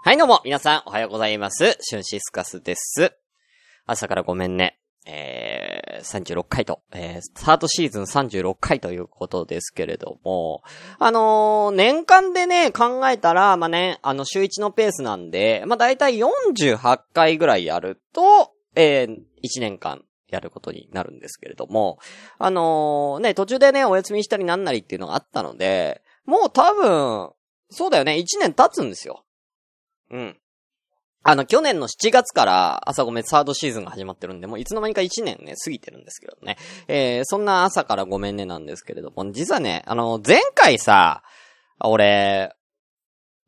[0.00, 1.76] はい、どうも、皆さん、おはようございます。
[1.80, 3.16] シュンシスカスです。
[3.84, 4.78] 朝からごめんね。
[5.04, 10.62] えー、36回と、えー、スタートシーズン36回ということですけれども、
[11.00, 21.98] あのー年間でね、考えたら、まあ、ね、あの、週1のペースなんで、まあ、だいたい48回ぐらいやると、えー、1年間やることになるんですけれども、
[22.38, 27.30] あのーね、途中でね、お休みしたりなんなりっていうのがあったので、もう多分、
[27.70, 29.24] そうだよね、1年経つんですよ。
[30.10, 30.36] うん。
[31.24, 36.56] あの、去年の7月から朝ごめんサードシーズンが始まってるんで、もういつの間にか1年ね、過ぎてるんですけどね。
[36.86, 41.22] えー、そんな朝からごめんねなんですけれども、実はね、あの、前回さ、
[41.80, 42.54] 俺、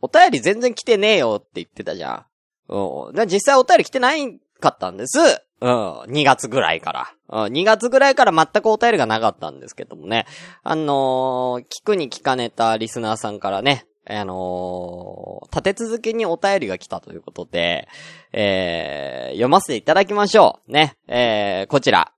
[0.02, 2.26] お便り全然来てねえよって言ってたじゃ
[2.68, 2.72] ん。
[2.72, 3.14] うん。
[3.14, 5.18] で実際お便り来てないかったんです。
[5.60, 6.00] うん。
[6.02, 7.12] 2月ぐらいから。
[7.28, 7.52] うん。
[7.52, 10.26] 2月ぐらいから全くお便りがなかったんですけどもね。
[10.62, 17.88] あのー聞くに聞かねたリスナーさんからね、あのー立て続けにお便りが来たということで、
[18.32, 20.72] えー、読ませていただきましょう。
[20.72, 20.96] ね。
[21.08, 22.12] えー、こちら。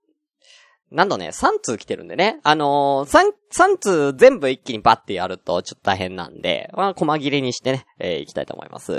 [0.91, 2.39] なんとね、3通来てるんでね。
[2.43, 8.91] あのー、3、3通全部一気にバッてやるとちょっと大変なんで、まあ、細切れにしてね、えー、いきたいと思います。
[8.91, 8.95] い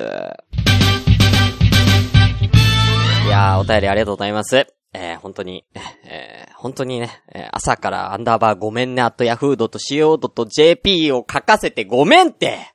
[3.30, 4.66] やー、お便りありがとうございます。
[4.92, 5.64] えー、本当に、
[6.04, 12.73] えー、本当にね、えー朝からアンダーバーごめんね、あと yahoo.co.jp を書かせてごめんって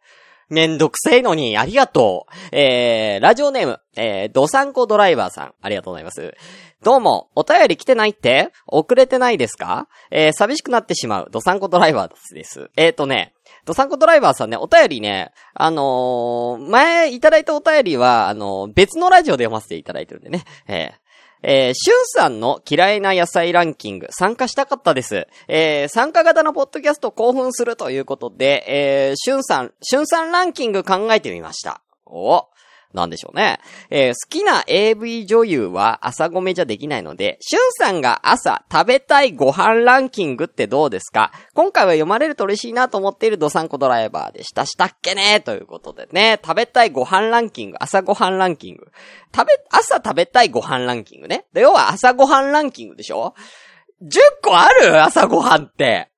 [0.50, 2.56] めんどくせえのに、ありがとう。
[2.56, 6.34] えー、ラジオネーム、えー、ドサンコドライバーさん、ありがとうございます。
[6.82, 8.52] どうも、お便り来てないって？
[8.66, 9.88] 遅れてないですか？
[10.12, 12.72] えー、寂しくなってしまう、ドサンコドライバーです。
[12.78, 13.34] えーとね、
[13.66, 20.46] ドサンコドライバーさんね、お便りね、あのー前いただいたお便りは、あのー別のラジオで読ませていただいてるんでね。
[20.68, 21.09] えー
[21.42, 25.28] えー、シュンさんの嫌いな野菜ランキング参加したかったです。
[25.48, 31.82] えー、参加型のポッドキャスト興奮するということで、えー、シュンさん、シュンさんランキング考えてみました。
[32.06, 32.48] お
[32.94, 33.60] なんでしょうね。
[33.92, 41.32] えー好きな AV 女優は朝ごめじゃできないので、しゅんさんが朝食べたいご飯ランキングってどうですか？
[41.54, 44.66] 今回は読まれると嬉しいなと思っているドサンコドライバーでした。
[44.66, 45.40] したっけね？
[45.42, 48.92] ということでね、食べたいご飯ランキング、朝ご飯ランキング。
[49.36, 51.46] 食べ、朝食べたいご飯ランキングね。
[51.54, 53.36] で、要は朝ご飯ランキングでしょ
[54.02, 54.10] ?10
[54.42, 55.04] 個ある？
[55.04, 56.10] 朝ご飯って。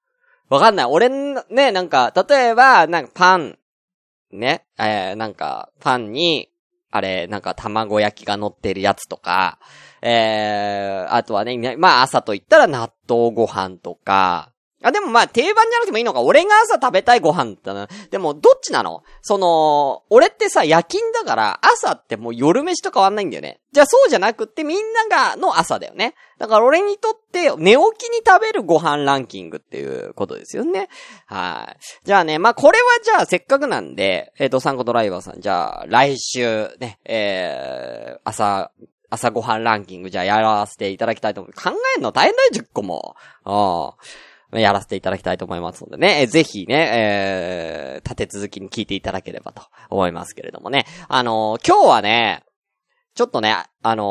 [0.50, 0.86] わかんない。
[0.86, 3.58] 俺ね、なんか、例えば、なんかパン、
[4.32, 6.51] ね、えー、なんか、パンに、
[6.92, 9.60] あれ、なんか卵焼きが乗ってるやつとか、
[10.02, 14.51] えー、あとはね、まあ朝と言ったら納豆ご飯とか、
[14.84, 16.22] あ、でもまあ定番じゃなくてもいいのか。
[16.22, 17.88] 俺が朝食べたいご飯だな。
[18.10, 19.04] でも、どっちなの？
[19.22, 23.60] その、俺ってさ、夜勤だから、朝ってもう夜飯と変わんないんだよね。
[23.72, 26.16] じゃあそうじゃなくってみんなが、の朝だよね。
[26.40, 30.90] だから俺にとって、寝起きに食べるご飯ランキングっていうことですよね。
[31.28, 31.78] はい。
[32.04, 38.72] じゃあね、まあこれはじゃあせっかくなんで、えっ、と、サンコドライバーさん、じゃあ、来週、ね、えー、朝、
[39.12, 41.54] 朝ご飯ランキングじゃあやらせていただきたいと思う。
[41.54, 43.16] 考えるの大変だよ、10個も。
[43.44, 44.31] ああ。
[44.54, 50.86] やらせていただきたいと思いますのでね、えぜひね、えー、立て続きに聞いていただければと思いますけれどもね。
[51.08, 52.44] あのー今日はね、
[53.14, 53.54] ちょっとね、
[53.84, 54.04] あの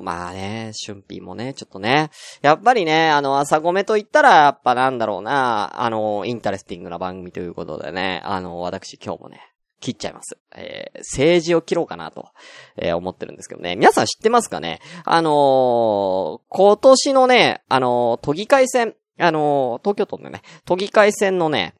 [0.00, 2.10] ーまあね、春辟もね、ちょっとね、
[2.42, 9.40] やっぱりね、あの、朝ごめと言ったら、やっぱなんだろうな、あの、 interesting な番組ということでね、あの、私今日もね、
[9.80, 10.38] 切っちゃいます。
[10.54, 12.28] えー、政治を切ろうかなと、
[12.76, 13.76] えー思ってるんですけどね。
[13.76, 14.80] 皆さん知ってますかね？
[15.04, 21.74] あのー今年のね、あの都議会選、あの東京都のね、都議会選のね、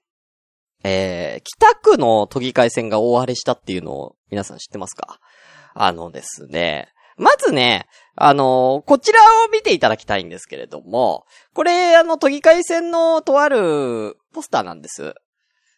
[0.84, 5.19] えー、北区の都議会選が大荒れしたっていうのを皆さん知ってますか？
[5.75, 15.14] あのですね、まずね、あのこちらを見ていただきたいんですけれども、これ、あの、都議会選のとあるポスターなんです。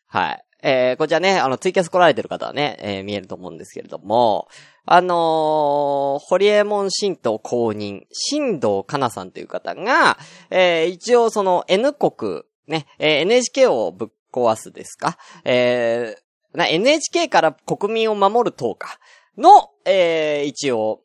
[0.07, 0.44] はい。
[0.67, 4.49] えー、こちらね、あの、ツイキャス来られてる方はね、えー見えると思うんですけれども、
[4.87, 10.17] あのー、ホリエモン神道公認、新藤かなさんという方が、
[10.49, 18.99] えー一応その N 国、ね、えー NHK をぶっ壊すですかえーな NHK から国民を守る党か
[19.37, 21.03] の、えー一応、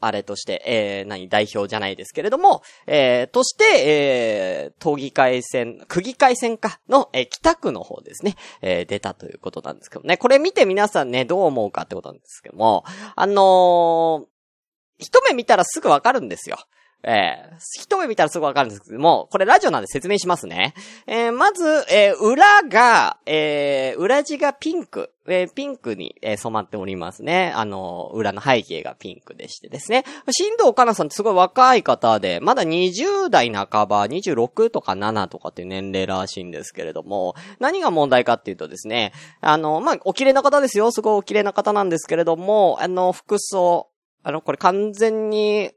[0.00, 10.16] あれとして、えー、何、代表じゃないですけれども、えー、として、えー、都議会選、区議会選かの、えー北区の方ですね、えー出たということなんですけどね。
[10.16, 12.84] これ見て皆さんね、どう思うかってことなんですけども、
[13.14, 14.26] あのー
[14.98, 16.56] 一目見たらすぐわかるんですよ。
[17.06, 20.74] えー、一目見たらすぐわかるんですけども、これラジオなんで説明しますね。
[21.06, 25.12] えー、まず、えー、裏が、えー、裏地がピンク。
[25.28, 27.52] えー、ピンクに、え、染まっておりますね。
[27.56, 30.04] あの、裏の背景がピンクでしてですね。
[30.30, 40.92] 新藤かなさんってすごい若い方で、まだ20代半ば、26とか7とかっていう年齢らしいんですけれども、何が問題かっていうとですね、あの、まあ、お綺麗な方ですよ。
[40.92, 43.88] すごいお綺麗な方なんですけれども、あの、服装、
[44.22, 45.72] あの、これ完全に、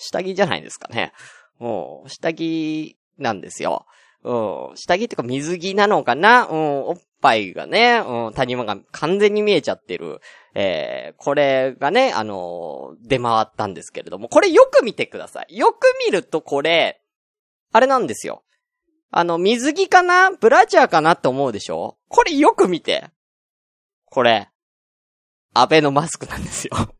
[0.00, 1.12] 下着じゃないですかね。
[1.58, 3.86] もう、下着なんですよ。
[4.22, 6.46] うん、下着ってか水着なのかな？
[6.46, 10.20] うん、おっぱいがね、うん、谷間が完全に見えちゃってる。
[10.54, 15.56] えー、これがね、あのー、出回ったんですけれども、これよく見てください。
[15.56, 17.00] よく見るとこれ、
[17.72, 18.42] あれなんですよ。
[19.10, 20.32] あの、水着かな？
[20.32, 21.96] ブラジャーかなって思うでしょ？
[22.08, 23.10] これよく見て。
[24.06, 24.48] これ、
[25.54, 26.94] アベノマスクなんですよ。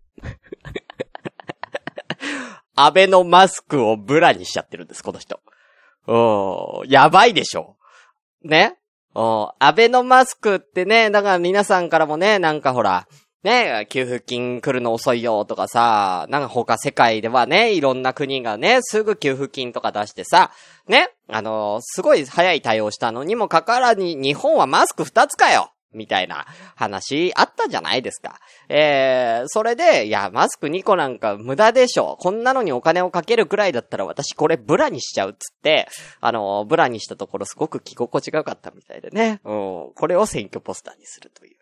[2.85, 5.41] アベノマスクをブラにしちゃってるんです、この人。
[6.07, 7.77] うん、やばいでしょ。
[8.43, 8.77] ね。
[9.15, 13.07] うん、アベノマスクってね、だから皆さんからもね、なんかほら、
[13.43, 20.51] ね、給付金来るの遅いよとかさ、なんか他世界ではね、いろんな国がね、すぐ給付金とか出してさ、
[20.89, 25.73] ね、あのー、すごい早い対応したのにもかかわらず日本はマスク二つかよ。
[25.93, 26.47] みたいな
[26.77, 28.41] 話あったじゃないですか。
[28.69, 32.17] えー、それで、いや、マスク2個なんか無駄でしょ。
[32.21, 35.89] こんなのにお金をかけるくらいだったら私これブラにしちゃうっつって、
[36.21, 39.41] あの、ブラにしたところすごく着心地が良かったみたいでね。
[39.45, 39.93] うん。
[39.95, 41.57] これを選挙ポスターにするという。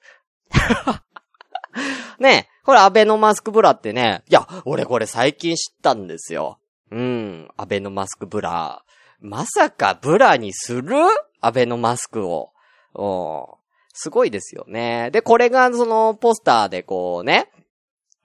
[2.23, 6.59] ねえこれアベノマスクブラってね、いや、俺これ最近知ったんですよ。
[6.91, 8.83] うん、アベノマスクブラ。
[9.21, 10.97] まさかブラにする？
[11.41, 12.53] アベノマスクを。
[12.95, 13.58] うん。
[14.01, 15.11] すごいですよね。
[15.11, 17.51] で、これがそのポスターでこうね、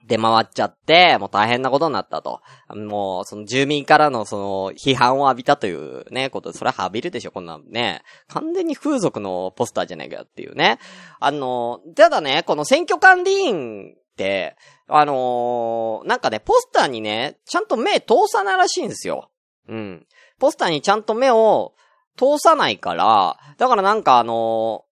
[0.06, 2.42] 出回っちゃって、もう大変なことになったと。
[2.76, 8.02] もう、その住民からのその批判を浴びたというね、こと、それは浴びるでしょ、こんなんね。
[8.28, 10.78] 完全に風俗のポスターじゃないかっていうね。
[11.18, 14.56] あの、ただね、この選挙管理員って、
[14.86, 19.30] あのー、なんかね、ポスターにね、ちゃんと目通さないらしいんですよ。
[19.68, 20.06] うん。
[20.38, 21.72] ポスターにちゃんと目を
[22.16, 24.83] 通さないから、だからなんかあの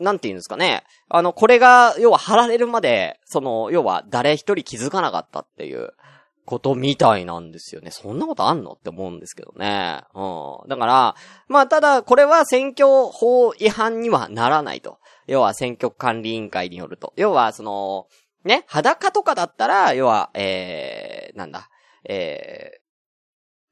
[0.00, 0.84] なんて言うんですかね。
[1.08, 5.92] あの、これが、要は貼られるまで、その、要は誰一人気づかなかったっていう
[6.44, 7.90] ことみたいなんですよね。
[7.90, 10.02] そんなことあんのって思うんですけどね。
[10.14, 10.68] うん。
[10.68, 11.14] だから、
[11.48, 14.98] まあ、ただ、これは選挙法違反にはならないと。
[15.26, 17.12] 要は選挙管理委員会によると。
[17.16, 18.06] 要は、その、
[18.44, 21.68] ね、裸とかだったら、要は、えー、なんだ、
[22.04, 22.80] えー、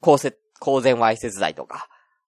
[0.01, 1.89] 公設、公然わいせつ罪とか、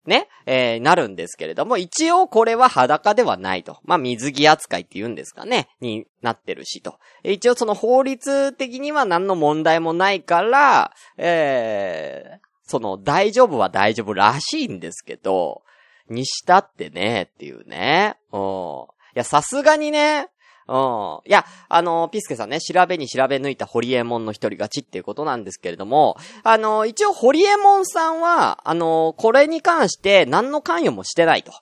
[0.07, 3.79] ね、えー、なるんですけれども、一応これは裸ではないと。
[3.85, 6.99] まあ、水着扱いって言うんですかね、になってるしと。
[7.23, 15.63] 一応その法律的には何の問題もないから、えー、その大丈夫は大丈夫らしいんですけど、
[16.09, 18.17] にしたってね、っていうね。
[18.33, 18.41] うん。
[18.41, 18.45] い
[19.15, 20.29] や、さすがにね、
[20.69, 21.21] うん。
[21.29, 31.53] いや、あの、ピスケさんね、調べに調べ抜いたホリエモンの一人勝ちっていうことなんですけれども、あの、一応ホリエモンさんは、あの、これに関して何の関与もしてないと。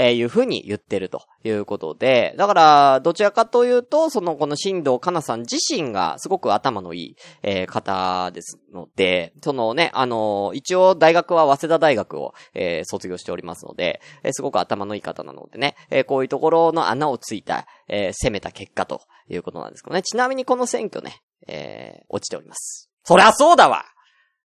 [0.00, 20.02] えー、いうふうに言ってるということで、だから、どちらかというと、その、この新藤かなさん自身がすごく頭のいい、えー、方ですので、そのね、あの、一応大学は早稲田大学を、えー、卒業しておりますので、えー、すごく頭のいい方なのでね、えー、こういうところの穴をついた、えー、攻めた結果ということなんですけどね。
[20.02, 22.88] ちなみにこの選挙ね、えー、落ちております。
[23.02, 23.84] そりゃそうだわ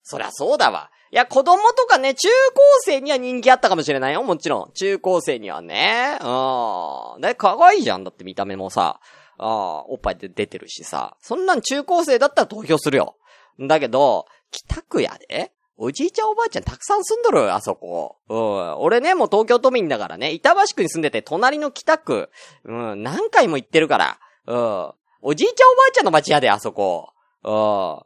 [0.01, 4.71] そりゃそうだわいや、子供とかね、中高生には人気あったかもしれないよ、もちろん。
[4.73, 6.17] 中高生にはね。
[6.19, 7.21] うん。
[7.21, 8.03] だ可愛いじゃん。
[8.03, 8.99] だって見た目もさ。
[9.37, 11.15] あおっぱいで出てるしさ。
[11.21, 13.15] そんなん中高生だったら投票するよ。
[13.59, 18.15] だけど、北区やでおじいちゃんおばあちゃんたくさん住んどる、あそこ。
[18.27, 18.77] うん。
[18.79, 22.31] 俺ね、もう東京都民だからね、板橋区に住んでて、隣の北区、
[22.63, 24.17] うん、何回も行ってるから。
[24.47, 24.91] うん。
[25.21, 27.13] おじいちゃんおばあちゃんの街やで、あそこ。
[27.43, 28.05] ちょ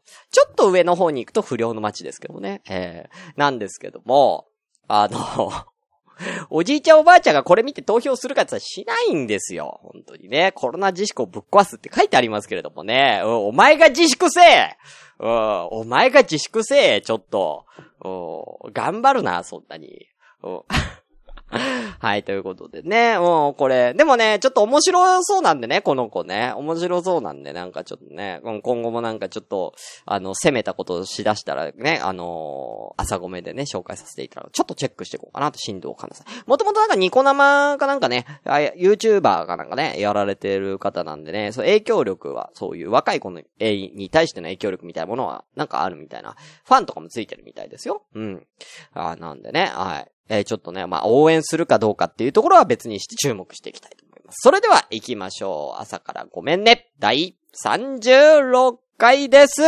[0.49, 2.61] っと上の方に行くと不良の街ですけどね。
[2.67, 4.47] えー、なんですけども、
[4.87, 5.51] あの
[6.49, 9.79] おじいちゃんおばあちゃんがこれ見て投票するかって言ったらしないんですよ。
[9.83, 10.51] 本当にね。
[10.53, 13.21] コロナ自粛をぶっ壊すって書いてありますけれどもね。
[13.23, 14.77] うん、お前が自粛せえ
[15.19, 17.65] うん、お前が自粛せえちょっと。
[18.03, 20.07] うん、頑張るな、そんなに。
[20.43, 20.61] うん
[21.99, 26.51] はい、ということでね、もうこれ、でもね、ちょっと面白そうなんでね、この子ね。
[26.55, 29.73] 面白そうなんで、なんかちょっとね、今後もなんかちょっと、
[30.05, 34.51] あの、攻めたことをしだしたらね、あのー、朝ごめでね、紹介させていただく。
[34.51, 36.49] ちょっとチェックしていこうかなと、振動かなさい。
[36.49, 46.35] もともとなんかニコ生かなんかね、YouTuber かなんかね、やられてる方なんでね、そう影響力は、そういう若い子の、に対しての影響力みたいなものは、なんかあるみたいな、
[46.65, 48.03] ファンとかもついてるみたいですよ。
[48.13, 48.47] うん。
[48.93, 50.11] あなんでね、はい。
[50.29, 54.37] えー、ちょっとね、まあ、応援するかどうかっていうところは別にして注目していきたいと思います。
[54.41, 55.81] それでは行きましょう。
[55.81, 56.91] 朝からごめんね。
[56.99, 59.61] 第36回です。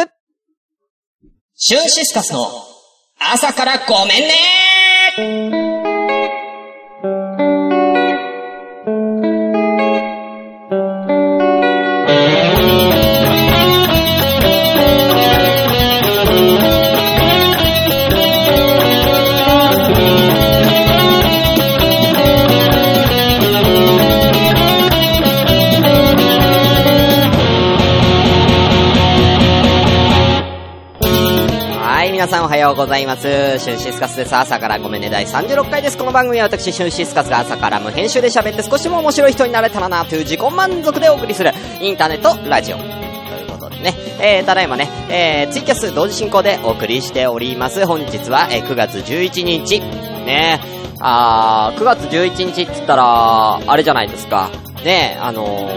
[1.55, 2.47] シュンシスカスの
[3.19, 4.68] 朝からごめんね
[32.19, 33.21] 皆さんおはようございます。
[33.59, 34.35] シュンシスカスです。
[34.35, 35.97] 朝からごめんね、第36回です。
[35.97, 42.77] この番組は私、シュンシスカスが朝から無編集で喋って少しも面白い人になれたらなという自己満足でお送りするインターネットラジオ。
[42.77, 47.85] ということでね、えー、ただいまね、えー、ツイキャス同時進行でお送りしております。
[47.85, 49.79] 本日は、えー、9月11日。
[49.79, 50.59] ね
[50.99, 54.49] あー、9月11日って言ったら、あれじゃないですか。
[54.83, 55.69] ねあの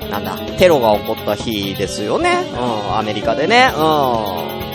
[0.00, 2.42] ー、なんだ、テロが起こった日ですよね。
[2.54, 3.70] うん、アメリカでね。
[3.76, 4.65] うん。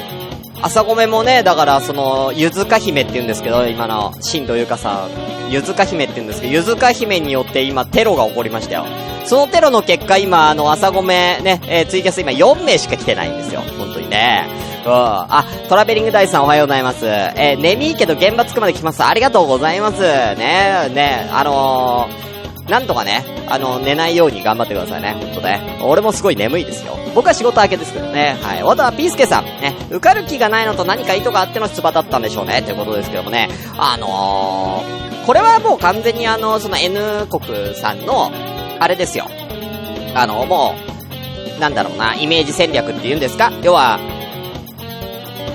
[0.64, 8.86] 朝米もね、だからその、ゆずか姫って言うんですけど、今の、新藤ゆかさん、ゆずか姫って言うんですけど、ゆずか姫によって今テロが起こりましたよ。
[9.26, 13.62] そのテロの結果今、あの、朝米ね、えー、ツイキャス今4名しか来てないんですよ。
[13.78, 14.46] 本当にね。
[14.86, 14.92] うん。
[14.92, 17.06] あ、トラベリングダイさんおはようございます。
[17.06, 19.04] えー、眠いけど現場着くまで来ます。
[19.04, 20.02] ありがとうございます。
[20.02, 22.31] ね、ね、あのー、
[22.72, 25.12] なんとかね、あの、寝ないように頑張ってくださいね。
[25.20, 25.78] ほんとね。
[25.84, 26.98] 俺もすごい眠いですよ。
[27.14, 28.38] 僕は仕事明けですけどね。
[28.42, 28.64] はい。
[28.64, 29.44] わたはピースケさん。
[29.44, 29.76] ね。
[29.90, 32.62] 受かる気がないのと何か意図があっての出馬だったんでしょうね。
[32.62, 33.50] ということですけどもね。
[33.78, 38.32] あのー、これはもう完全にあの、その N 国さんの、
[38.80, 39.26] あれですよ。
[40.16, 40.74] あの、も
[41.58, 43.52] う、なんだろうな、イメージ戦略って言うんですか？
[43.64, 44.00] 要は、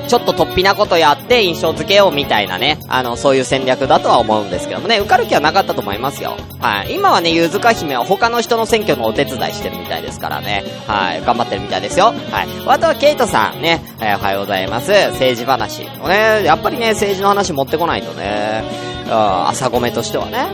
[0.06, 6.36] ちょっと突飛なことやって印象付けようみたいなね、あの、そういう戦略だとは思うんですけどもね、受かる気はなかったと思いますよ。
[6.60, 6.94] はい。
[6.94, 10.64] 今はね、ゆずか姫は他の人の選挙のお手伝いしてるみたいですからね。
[10.86, 11.22] はい。
[11.22, 12.14] 頑張ってるみたいですよ。
[12.30, 12.48] はい。
[12.66, 14.90] あとはケイトさんね、えー、おはようございます。
[14.90, 15.80] 政治話。
[15.80, 18.62] ね、やっぱりね、政治の話持ってこないとね、
[19.08, 20.46] 朝ごめとしてはね、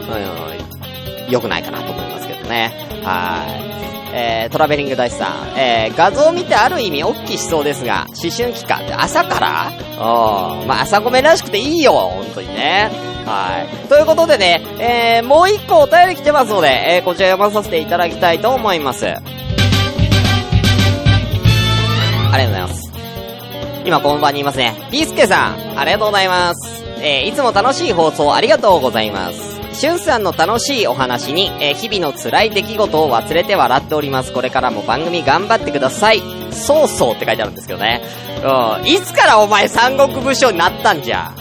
[1.26, 2.72] うん、良くないかなと思いますけどね。
[3.02, 3.71] はい。
[4.14, 9.70] えー、トラベリング大師さん、えー、画像を見てある意味おっきしそうですが、思春期か朝から？
[9.70, 10.66] うん。
[10.66, 12.90] まあ、朝ごめらしくていいよ、本当にね。
[13.24, 13.88] はい。
[13.88, 19.06] ということでね、えー、もう一個お便り来てますので、えー、こちら読まさせていただきたいと思います。
[19.06, 19.14] あ
[22.38, 22.92] りがとうございます。
[23.84, 24.74] 今この場にいますね。
[24.90, 26.84] ピースケさん、ありがとうございます。
[27.00, 29.51] えー、いつも楽しい放送ありがとうございます。
[29.74, 34.32] しゅんさんの楽しいお話に、えー、日々の辛い出来事を忘れて笑っております。
[34.32, 36.22] これからも番組頑張ってください。
[36.52, 38.02] そうそうって書いてあるんですけどね。
[38.44, 38.86] うん。
[38.86, 41.32] いつからお前三国武将になったんじゃ？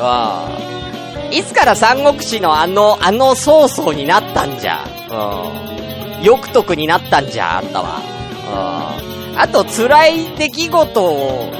[0.00, 1.34] うん。
[1.34, 4.84] いつから三国志のあの、あの曹操になったんじゃ？
[5.10, 6.24] うん。
[6.24, 8.00] よく得になったんじゃ、あったわ。
[9.32, 9.38] うん。
[9.38, 11.50] あと、辛い出来事を、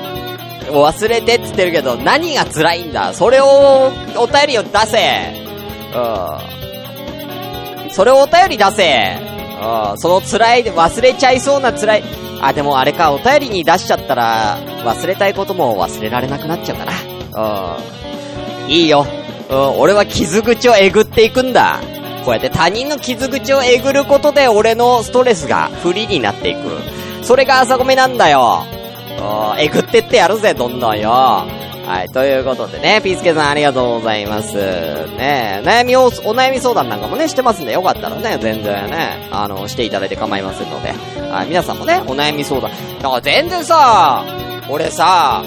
[0.71, 3.15] 忘れてって言ってるけど、何が辛いんだ？
[3.15, 5.50] それを、お便りを出せ。
[5.95, 7.91] うん。
[7.91, 9.19] それをお便り出せ。
[9.61, 9.99] うん。
[9.99, 12.03] その辛い、忘れちゃいそうな辛い。
[12.41, 16.93] あ、でもあれか、お便りに出しちゃったら、忘れたいことも忘れられなくなっちゃうかな。
[18.67, 18.71] うん。
[18.71, 19.07] いいよ。
[19.49, 21.81] うん、俺は傷口をえぐっていくんだ。
[22.25, 26.61] こうやって他人の傷口をえぐることで俺のストレスがフリーになっていく。
[27.23, 28.65] それが朝ごめなんだよ。
[29.59, 31.45] えぐってってやるぜ、どんどんよ。
[31.91, 34.55] はい、ということでね、ピースケさんありがとうございます。
[34.55, 40.95] ね悩みを、お悩み相談なんかもね、してますんで、よかったらね、全然ね、あの、していただいて構いませんので、
[41.33, 42.71] はい、皆さんもね、お悩み相談。
[43.03, 44.25] だから全然さ、
[44.69, 45.43] 俺さ、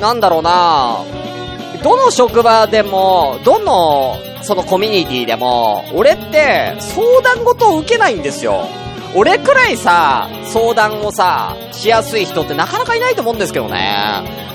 [0.00, 0.98] なんだろうな
[1.82, 8.68] どの職場でも、どの、そのコミュニティでも、俺って相談事を受けないんですよ。
[9.16, 14.48] 俺くらいさ、相談をさ、しやすい人ってなかなかいないと思うんですけどね。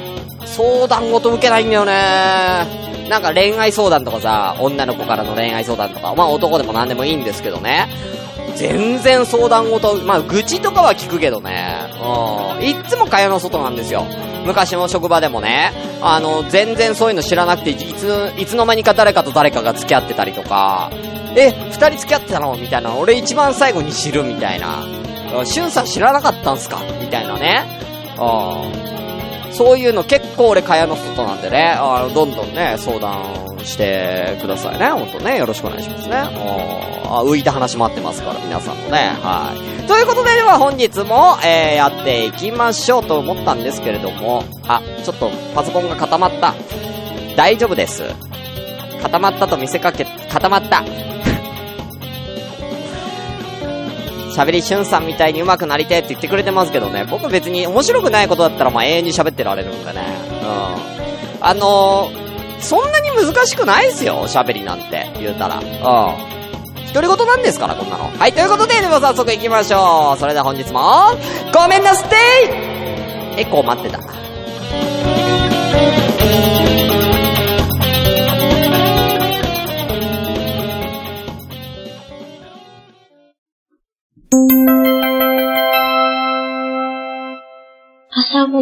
[0.56, 3.08] 相談ごと受けないんだよね。
[3.10, 7.88] なんか恋愛相談とかさ、女の子からの恋愛相談とか、まあ男でも何でもいいんですけどね。
[8.56, 11.76] 全然相談事、まあ愚痴とかは聞くけどね。
[12.00, 12.64] うん。
[12.64, 14.06] いっつも蚊帳の外なんですよ。
[14.46, 20.92] 昔の職場でもね、あの、全然そういうの知らなくて、いつ、いつの間にか誰かと誰かが付き合ってたりとか、
[21.36, 22.56] え、二人付き合ってたの？
[22.56, 22.94] みたいな。
[22.96, 24.86] 俺一番最後に知るみたいな。
[25.46, 26.80] しゅんさん知らなかったんすか？
[27.02, 27.64] みたいなね。
[28.20, 29.03] うん。
[29.54, 34.90] そういうの結構俺蚊帳の外なんでね、あの、どんどんね、相談してくださいね。
[34.90, 36.16] ほんとね、よろしくお願いしますね。
[36.16, 39.16] あ、浮いた話もあってますから、皆さんもね。
[39.22, 39.88] はい。
[39.88, 46.54] ということで、では本日も、えー、やっていきましょうと思ったんですけれども、あ、ちょっとパソコンが固まった。
[47.36, 48.04] 大丈夫です。
[49.02, 50.84] 固まったと見せかけ、固まった。
[54.34, 60.02] 喋りしゅんさんみたいに上手くなりてって言ってくれてますけどね、僕別に面白くないことだったらまあ永遠に喋ってられるんでね。
[60.42, 60.46] う
[61.40, 61.46] ん。
[61.46, 65.60] あのー、そんなに難しくないですよ、喋りなんて、言うたら。
[65.60, 65.64] うん。
[66.94, 68.12] 独り言なんですから、こんなの。
[68.18, 70.20] はい、ということで、では早速行きましょう。
[70.20, 70.82] それでは本日も、
[71.54, 72.16] ごめんなすって
[73.38, 74.00] エコー待ってた。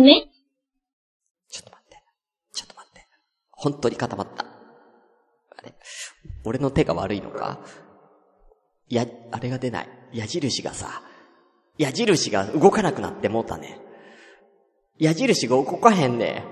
[0.02, 0.28] 朝ごめ
[1.50, 2.04] ちょっと待って。
[2.54, 3.08] ちょっと待って。
[3.52, 4.46] 本当に固まった。
[4.46, 4.48] あ
[5.64, 5.74] れ？
[6.44, 7.60] 俺の手が悪いのか？
[8.90, 9.90] や、あれが出ない。
[10.12, 11.04] 矢印がさ、
[11.78, 13.80] 矢印が動かなくなってもうたね。
[14.98, 16.44] 矢印が動かへんね。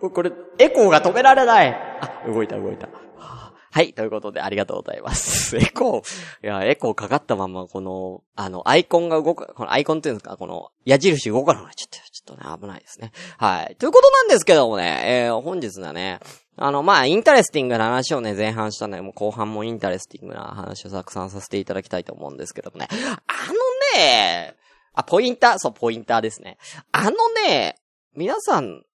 [0.00, 1.74] これ、エコーが止められない。
[2.00, 2.88] あ、動いた動いた。
[3.16, 3.45] は
[3.76, 5.54] はい、ということでありがとうございます。
[5.60, 6.02] エコー、
[6.42, 11.98] いや、エコーかかったまま、この、あの、アイコンが動く、このアイコンっていうんですか、この、矢印動かなくなっちゃった。
[12.10, 13.12] ちょっとね、危ないですね。
[13.36, 13.76] はい。
[13.76, 16.20] ということなんですけどもね、えー、本日はね、
[16.56, 22.88] あの、まあ、 interesting な話をね、前半したので、もう後半も interesting な話をたくさんさせていただきたいと思うんですけどもね。
[22.90, 24.56] あのね、
[24.94, 26.56] あ、ポインター、そう、ポインターですね。
[26.92, 27.10] あの
[27.44, 27.76] ね、
[28.14, 28.86] 皆さん、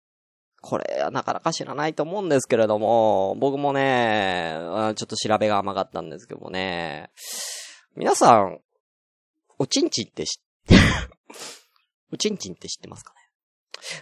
[0.62, 7.10] これはなかなか知らないと思うんですけれども、僕もね、ちょっと調べが甘かったんですけどもね、
[7.96, 8.60] 皆さん、
[9.58, 10.76] おちんちんって知って、
[12.14, 13.22] おちんちんって知ってますかね？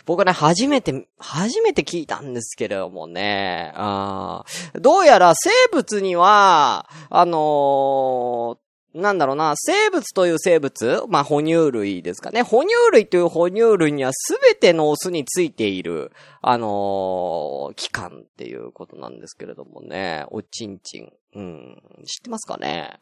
[0.06, 8.58] 僕ね、初めて、初めて聞いたんですけれどもね、あどうやら生物には、あのー、
[8.94, 11.04] なんだろうな、生物という生物？
[11.10, 12.42] まあ、哺乳類ですかね。
[12.42, 20.26] 哺乳類という哺乳類にはすべてのオスについている、あのー、器官っていうことなんですけれどもね。
[20.32, 21.14] おちんちん。
[21.36, 21.78] うん。
[22.08, 22.98] 知ってますかね？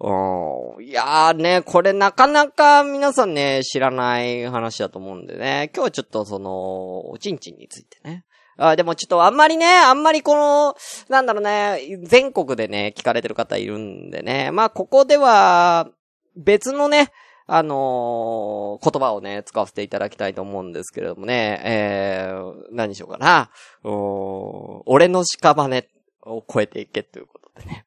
[0.00, 0.84] うん。
[0.84, 5.70] いやーね、これなかなか皆さんね、知らない話だと思うんでね。
[5.72, 8.24] 今日はちょっとその、おちんちんについてね。
[8.58, 10.76] あでもちょっとあんまりね、あんまりこの、
[11.08, 14.50] なんだろうね、全国でね、聞かれてる方いるんでね。
[14.50, 15.88] まあ、ここでは、
[16.36, 17.12] 別のね、
[17.46, 23.50] あのー、言葉をね、使わせていただきたいと思うんですけれどもね、えー、何しようかな。
[23.84, 25.88] お俺の屍
[26.26, 27.86] を超えていけということでね。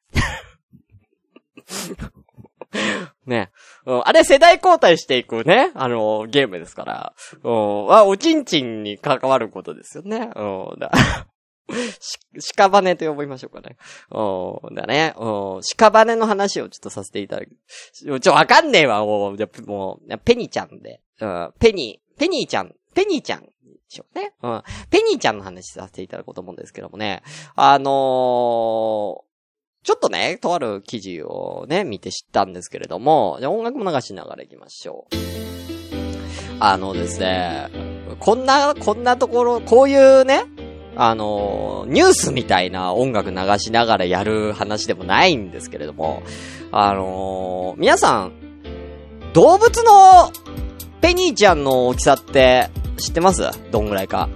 [3.26, 3.50] ね。
[3.86, 7.12] うんあれ世代交代していくね、あの、ゲームですから。
[7.42, 7.92] うん。
[7.92, 10.30] あ、おちんちんに関わることですよね。
[10.34, 10.78] うん。
[10.78, 10.90] だ
[12.38, 13.76] し、屍と呼びましょうかね。
[14.10, 14.74] うん。
[14.74, 15.14] だね。
[15.16, 15.60] うん。
[15.76, 18.20] 屍の話をちょっとさせていただく。
[18.20, 19.36] ちょ、わかんねえわ、もう。
[19.66, 21.00] もう、ペニちゃんで。
[21.20, 21.52] うん。
[21.58, 23.52] ペニ、ペニーちゃん、ペニーちゃんで。
[23.92, 24.32] しょうね。
[24.42, 24.62] うん。
[24.90, 27.22] ペニーちゃんの話させていただこうと思うんですけどもね。
[27.54, 29.31] あのー、
[29.82, 35.16] ちょっとね、とある記事をね、見て知ったんですけれども、じゃ音楽も流しながら行きましょう。
[36.60, 37.68] あのですね、
[38.20, 40.44] こんな、こんなところ、こういうね、
[40.94, 46.22] あの、ニュースみたいな音楽流しながらやる話でもないんですけれども、
[46.70, 48.32] あの皆さん、
[49.32, 50.30] 動物の
[51.00, 53.50] ペニーちゃんの大きさって知ってます？
[53.72, 54.28] どんぐらいか。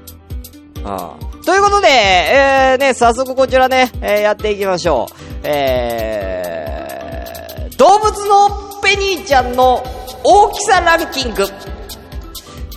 [0.77, 1.26] うん。
[1.47, 5.15] ということで、えー、ね、早速こちらね、えー、やっていきましょう。
[5.45, 9.81] えー、動物のペニーちゃんの
[10.25, 11.45] 大きさランキング。
[11.45, 11.49] は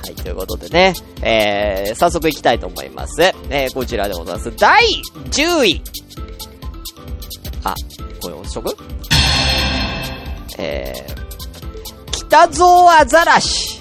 [0.07, 3.19] い、ということでね、えー、早速いきたいと思います。
[3.49, 4.55] えー、こちらでございます。
[4.55, 4.83] 第
[5.31, 5.81] 10位。
[7.63, 7.73] あ、
[8.21, 8.77] これ押しとく？
[10.59, 13.78] えー、北ゾウアザラシ。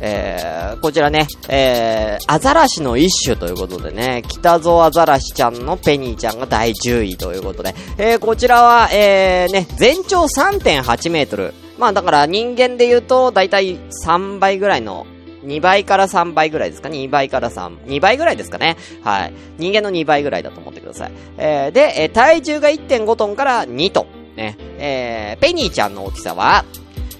[0.00, 11.54] えー、こちらね、えー、アザラシの一種ということでね、北ゾアザラシちゃんのペニーちゃんが第10位ということで、えー、こちらは、えー、ね、全長3.8メートル。
[11.78, 15.06] まあだから人間で言うと、だいたい3倍ぐらいの、
[15.44, 16.98] 2倍から3倍ぐらいですかね。
[16.98, 18.76] 2倍から3、2倍ぐらいですかね。
[19.02, 19.32] はい。
[19.58, 21.12] 人間の2倍ぐらいだと思ってください。
[21.36, 24.36] えー、で、えー、体重が1.5トンから2トン。
[24.36, 24.56] ね。
[24.78, 26.64] えー、ペニーちゃんの大きさは、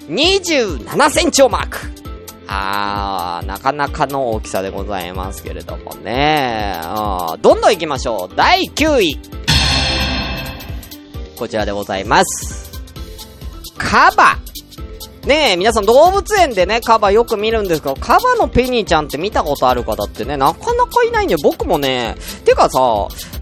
[0.09, 2.08] 27センチをマーク。
[2.51, 6.81] あー、なかなかの大きさでございますけれどもね。
[6.83, 8.35] うん、どんどん行きましょう。
[8.35, 9.19] 第9位。
[11.37, 12.81] こちらでございます。
[13.77, 14.39] カバ。
[15.27, 22.79] ねえ、皆さん動物園でね、カバよく見るんですけど、カバのペニーちゃんって見たことある方ってね、なかなかいないんで、僕もね、てかさ、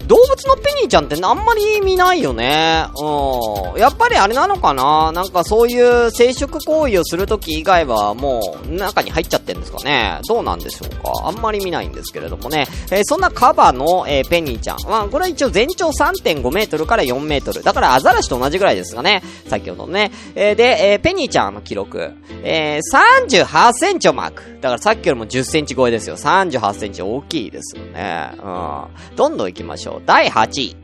[0.08, 2.86] 動物のペニーちゃんってあんまり見ないよね。
[2.96, 3.78] うん。
[3.78, 5.12] やっぱりあれなのかな？
[5.12, 11.12] なんかそういう生殖行為をするとき以外はもう中に入っちゃってんですかねどうなんでしょうか？
[11.24, 12.66] あんまり見ないんですけれどもね。
[12.90, 14.78] えー、そんなカバの、えー、ペニーちゃん。
[14.88, 17.62] まあ、これは一応全長3.5メートルから4メートル。
[17.62, 19.22] だからアザラシと同じぐらいですかね。
[19.46, 20.10] 先ほどね。
[20.34, 22.12] えー、で、えー、ペニーちゃんの記録。
[22.42, 24.42] えー、38センチをマーク。
[24.62, 26.16] だからさっきよりも10センチ超えですよ。
[26.16, 28.30] 38センチ大きいですよね。
[28.38, 29.16] うん。
[29.16, 29.97] どんどん行きましょう。
[30.06, 30.76] 第8位。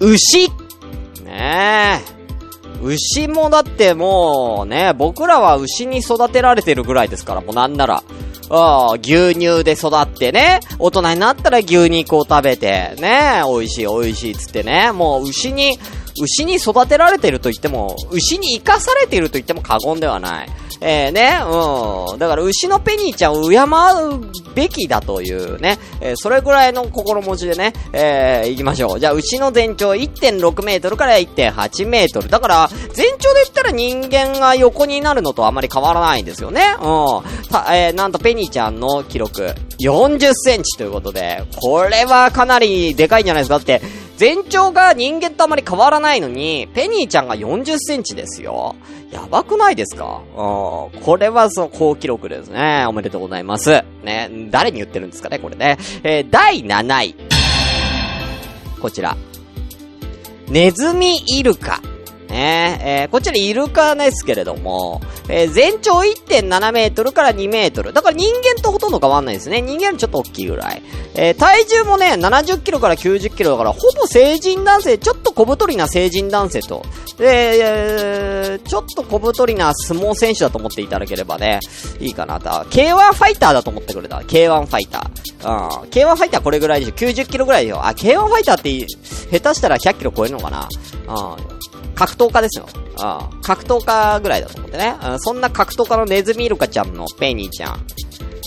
[0.00, 0.48] 牛
[1.24, 2.20] ねえ。
[2.82, 8.02] 牛もだってもうね、僕らは牛に育てられてるぐらいですから、もうなんなら。
[8.52, 15.78] ああ、牛乳で育ってね、大人になったら牛肉を食べて、ね、美味しい美味しいっつってね、もう牛に、
[16.20, 20.48] 牛に育てられてると言っても、牛に生かされていると言っても過言ではない。
[20.80, 22.18] えー、ね、うん。
[22.18, 29.00] だから牛のペニーちゃんを敬うべきだというね、えー、それぐらいの心持ちでね、えー、行きましょう。
[29.00, 32.28] じゃあ牛の全長1.6メートルから1.8メートル。
[32.28, 36.62] だから、全長で言ったら人間が横になるのとあまり変わらないんですよね。
[36.80, 37.48] うん。
[37.48, 43.58] た、えー、なんとペニーちゃんの記録、40センチということで、これはかなりでかいんじゃないですか？
[43.58, 43.80] だって、
[44.16, 48.74] 全長が人間とあまり変わらないのに、ペニーちゃんが40センチですよ。
[49.10, 50.20] やばくないですか？
[50.36, 51.00] うん。
[51.00, 52.84] これはその好記録ですね。
[52.86, 53.82] おめでとうございます。
[54.04, 54.30] ね。
[54.50, 55.78] 誰に言ってるんですかね、これね。
[56.02, 57.14] えー、第7位。
[58.80, 59.16] こちら。
[60.48, 61.80] ネズミイルカ。
[62.30, 67.92] ねえー、こちらイルカですけれども、えー、全長1.7メートルから2メートル。
[67.92, 69.60] だから人間とほとんど変わんないですね。
[69.60, 70.82] 人間よりちょっと大きいぐらい。
[71.14, 76.84] えー、体重もね、70キロから90キロだから、ほぼ成人男性、ちょっと小太りな成人男性と、
[77.18, 81.58] えー、ちょっと小太りな相撲選手だと思っていただければね、
[81.98, 82.48] いいかなと。
[82.70, 84.18] K1 ファイターだと思ってくれた。
[84.18, 85.82] K1 ファイター。
[85.82, 85.90] うん。
[85.90, 86.94] K1 ファイターこれぐらいでしょ。
[86.94, 87.84] 90キロぐらいでしょ。
[87.84, 90.68] あ、K1 ファイターって、下手したら100キロ超えるのかな
[91.08, 91.60] うん。
[92.00, 92.66] 格闘家ですよ。
[92.72, 93.40] うん。
[93.42, 94.96] 格闘家ぐらいだと思ってね。
[95.04, 97.86] うん、そんな格闘家のネズミイルカちゃんのペニーちゃん。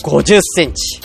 [0.02, 1.00] 50センチ。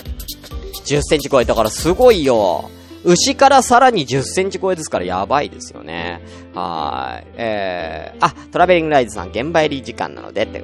[0.96, 2.72] 10センチ超えたからすごいよ。
[3.04, 6.24] 牛からさらに10センチ超えですからやばいですよね。
[6.56, 7.28] はい。
[7.36, 10.64] えー、あ、トラベリングライズさん、現場入り時間なのでって。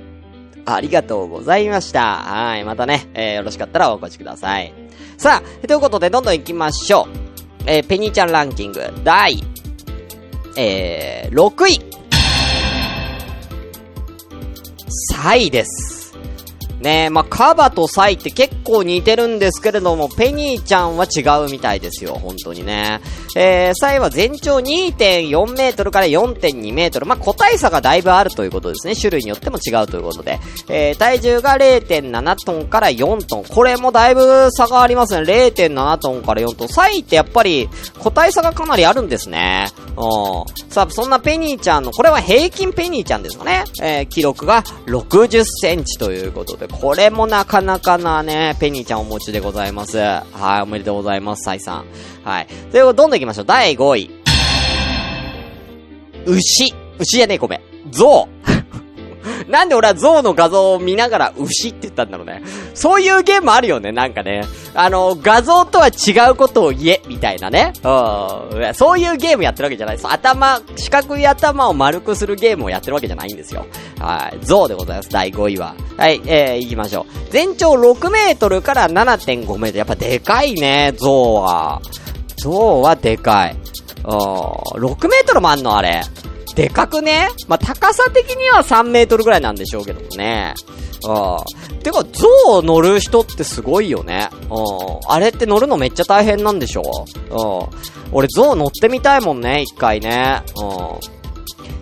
[0.66, 2.16] ありがとうございました。
[2.16, 2.64] はい。
[2.64, 4.74] またね、えー、よろしかったらお越しください。
[5.18, 7.08] さあ、ということでどんどん行きましょう。
[7.68, 9.44] えー、ペニーちゃんランキング、第
[10.58, 11.82] えー、6位。
[15.14, 15.95] 3位です。
[16.86, 23.02] ねまあ、カバとサイって結構似てるんですけれども、ペニーちゃんは違うみたいですよ、本当にね。
[23.36, 27.06] えー、サイは全長2.4メートルから4.2メートル。
[27.06, 28.96] まあ、個体差がだいぶあるということですね。
[28.96, 30.40] 種類によっても違うということで。
[30.70, 33.44] えー、体重が0.7トンから4トン。
[33.44, 35.22] これもだいぶ差がありますね。
[35.22, 36.70] 0.7トンから4トン。
[36.70, 37.68] サイってやっぱり
[38.00, 39.68] 個体差がかなりあるんですね。
[39.98, 40.70] うん。
[40.70, 43.64] さあ、そんなペニーちゃんの、これは平均ペニーちゃんですかね。
[43.82, 49.98] えー、記録が60センチということで、これもなかなかなね、ペニーちゃんお持ちでございます。
[49.98, 50.24] は
[50.60, 51.86] い、おめでとうございます、サイさん。
[52.24, 52.48] はい。
[52.72, 53.46] ということで、どんどん行きましょう。
[53.46, 54.12] 第5位。
[56.26, 56.74] 牛。
[57.00, 57.62] 牛じゃねえ、ごめん。
[57.92, 58.28] 象。
[59.48, 62.44] なんで俺は象の画像を見ながら牛って言ったんだろうね。
[62.74, 64.44] そういうゲームあるよね、なんかね。
[64.74, 67.74] あの、画像とは違うことを言え、みたいなね。
[67.84, 68.74] うん。
[68.74, 70.08] そういうゲームやってるわけじゃないです。
[70.08, 73.66] 頭、四角い頭を丸くするゲームをやってるわけじゃないんですよ。
[74.00, 74.46] はい。
[74.46, 75.76] 象でございます、第5位は。
[75.98, 77.32] はい、えー、行きましょう。
[77.32, 79.78] 全長6メートルから7.5メートル。
[79.78, 81.82] やっぱでかいね、象は。
[82.38, 83.56] 象はでかい。
[84.04, 84.12] うん。
[84.12, 86.02] 6メートルもあんのあれ。
[86.56, 87.28] でかくね？
[87.48, 90.54] まあ、高さ的には3メートルぐらいなんでしょうけどもね。
[91.04, 91.80] うん。
[91.80, 94.30] てか、象乗る人ってすごいよね。
[94.50, 95.12] うん。
[95.12, 97.36] あれって乗るのめっちゃ大変なんでしょう？
[97.36, 98.14] ん。
[98.14, 100.42] 俺象乗ってみたいもんね、一回ね。
[100.56, 100.64] う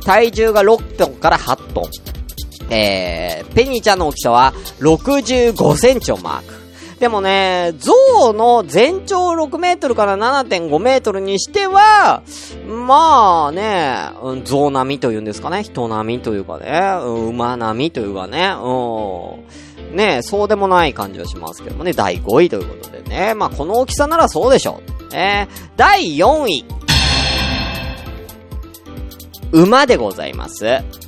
[0.01, 0.03] ん。
[0.03, 1.83] 体重が6トンから8トン。
[2.71, 6.62] えー、ペニーちゃんの大きさは65センチをマーク。
[7.04, 12.24] でもね、象の全長6メートルから7.5メートルにしては、
[12.66, 14.10] まあね、
[14.46, 16.94] 象並みというんですかね、人並みというかね、
[17.28, 19.98] 馬並みというかね、うん。
[19.98, 25.13] ねそうでもない感じはしますけどもね、第5位ということでね、まあこの大きさならそうでしょう。
[25.13, 26.66] えー、第4位。
[29.52, 30.63] 馬でございます。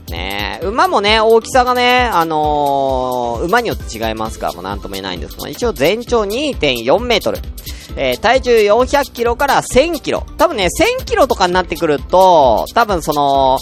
[0.10, 7.40] ね馬もね、大きさがね、あのー、馬によって違いますから、もうなんとも言えないんですけど、一応全長2.4メートル。
[7.98, 10.26] えー、体重400キロから1000キロ。
[10.38, 10.68] 多分ね、
[11.00, 13.60] 1000キロとかになってくると、多分その、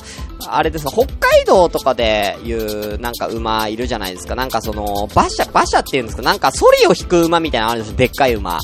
[0.47, 4.36] あれです北海道とかでいう、なんか馬いるじゃないですか。
[4.36, 7.97] なんかその、馬車、馬車って言うんですかなんかソリを引く馬みたいなのあるんですよ。
[7.97, 8.60] でっかい馬。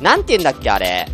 [0.00, 1.06] なんて言うんだっけ、あれ。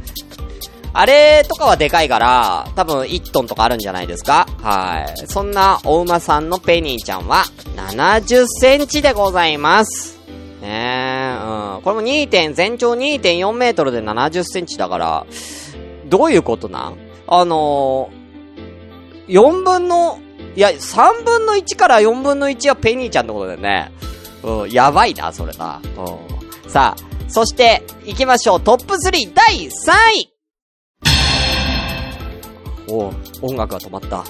[0.92, 4.46] あれとかはでかいから、多分1トンとかあるんじゃないですか？
[4.62, 5.26] はい。
[5.26, 7.44] そんなお馬さんのペニーちゃんは
[7.76, 10.18] 70センチでございます。
[10.60, 11.82] ねえ、うん。
[11.82, 15.26] これも2点、全長2.4メートルで70センチだから、
[16.06, 16.96] どういうことなん？
[17.28, 20.18] あのー、4分の、
[20.56, 23.92] いや、3分の1から4分の1はペニーちゃんってことだよね。
[24.42, 25.80] うん、やばいな、それな。
[26.64, 26.70] うん。
[26.70, 28.60] さあ、そして、行きましょう。
[28.60, 30.32] トップ3第3位
[32.88, 34.24] お音楽が止まった。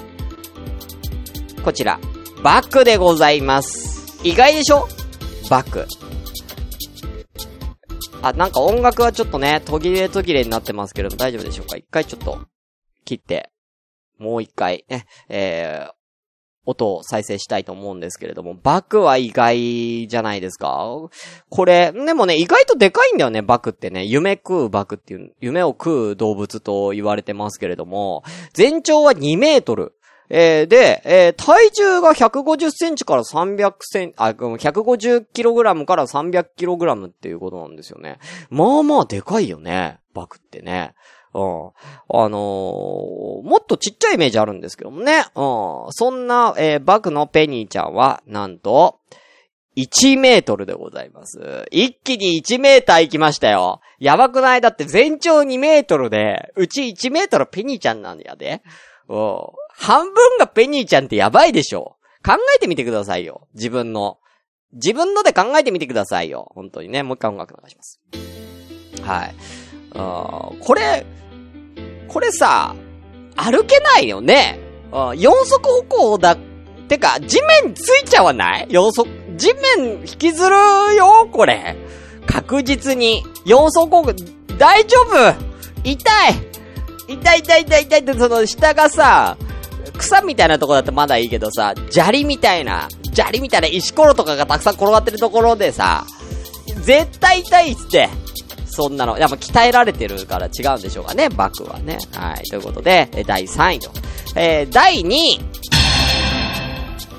[1.63, 1.99] こちら、
[2.43, 4.19] バックでございます。
[4.23, 4.87] 意外でしょ？
[5.49, 5.87] バック。
[8.21, 11.77] あ、なんか音楽はちょっとね、途切れ途切れになってますけれども大丈夫でしょうか？
[11.77, 12.39] 一回ちょっと、
[13.05, 13.49] 切って、
[14.17, 15.91] もう一回、ね、えー、
[16.69, 21.09] 音を再生したいと思うんですけれども、バクは意外じゃないですか？
[21.49, 24.05] これ、でもね、意外とでかいんだよね、バクってね。
[24.05, 29.93] 夢食うバクっていう、夢を食う動物と言われてますけれども、全長は2メートル。
[30.31, 38.19] えー、で、えー、体重が150センチから300セン、あ、150キログラムから300キログラムっていうことなんですよね。
[38.51, 40.93] まあまあでかいよね、バクってね。
[41.33, 41.71] うん。
[42.09, 45.25] あのー、もっとちっちゃいイメージあるんですけどもね。
[45.35, 45.91] うん。
[45.91, 48.99] そんな、えー、バクのペニーちゃんは、なんと、
[49.77, 51.65] 1メートルでございます。
[51.71, 53.79] 一気に1メーター行きましたよ。
[53.99, 54.61] やばくない？
[54.61, 58.61] だって全長2メートルで、うち1メートルペニーちゃんなんやで。
[59.07, 59.39] うん。
[59.71, 61.95] 半分がペニーちゃんってやばいでしょ。
[62.25, 63.47] 考えてみてくださいよ。
[63.53, 64.17] 自分の。
[64.73, 66.51] 自分ので考えてみてくださいよ。
[66.53, 67.01] 本当にね。
[67.03, 68.01] もう一回音楽流します。
[69.01, 69.35] はい。
[69.95, 71.05] あこれ、
[72.07, 72.75] これさ、
[73.35, 74.59] 歩けないよね。
[75.15, 76.37] 四足歩行だ、
[76.87, 78.67] てか、地面ついちゃわない？
[78.69, 80.55] 四足、地面引きずる
[80.95, 81.75] よ、これ。
[82.25, 83.23] 確実に。
[83.45, 84.13] 四足歩行、
[84.57, 85.35] 大丈夫？
[85.83, 86.33] 痛い
[87.07, 89.37] 痛い痛い痛い痛いって、その下がさ、
[89.97, 96.05] 草みたいなとこだってまだいいけどさ、砂利みたいな、砂利みたいな石ころとかがたくさん転がってるところでさ、
[96.83, 98.09] 絶対痛いっつって。
[98.69, 99.17] そんなの。
[99.17, 101.97] やっぱ鍛えられてるから違うんでしょうかね、バクはね。
[102.13, 102.43] はい。
[102.43, 103.91] ということで、え第3位と。
[104.35, 105.39] えー、第2位。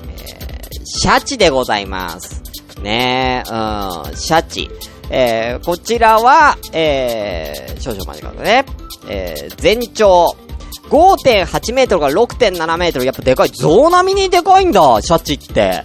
[0.07, 2.41] えー、シャチでございます。
[2.81, 4.69] ねえ、うん、シャチ。
[5.09, 8.65] えー、こちらは、えー、少々間違ったね。
[9.07, 10.35] えー、全長、
[10.89, 13.05] 5.8メートルから6.7メートル。
[13.05, 13.49] やっぱでかい。
[13.49, 15.83] 象並みにでかいんだ、シャチって。